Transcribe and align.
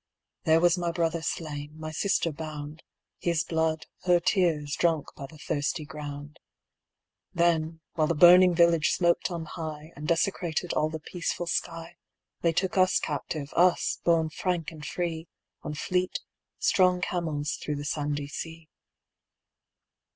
There 0.45 0.59
was 0.59 0.79
my 0.79 0.91
brother 0.91 1.21
slain, 1.21 1.77
my 1.77 1.91
sister 1.91 2.31
bound; 2.31 2.81
His 3.19 3.43
blood, 3.43 3.85
her 4.05 4.19
tears, 4.19 4.75
drunk 4.75 5.05
by 5.15 5.27
the 5.27 5.37
thirsty 5.37 5.85
ground. 5.85 6.39
Then, 7.35 7.81
while 7.93 8.07
the 8.07 8.15
burning 8.15 8.55
village 8.55 8.89
smoked 8.89 9.29
on 9.29 9.45
high, 9.45 9.91
And 9.95 10.07
desecrated 10.07 10.73
all 10.73 10.89
the 10.89 10.99
peaceful 10.99 11.45
sky, 11.45 11.97
They 12.41 12.51
took 12.51 12.79
us 12.79 12.97
captive, 12.97 13.53
us, 13.55 13.99
born 14.03 14.31
frank 14.31 14.71
and 14.71 14.83
free, 14.83 15.27
On 15.61 15.75
fleet, 15.75 16.21
strong 16.57 16.99
camels 17.01 17.57
through 17.61 17.75
the 17.75 17.85
sandy 17.85 18.25
sea. 18.27 18.69